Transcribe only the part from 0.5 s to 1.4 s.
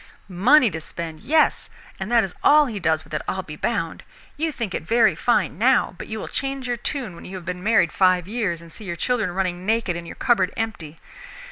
to spend?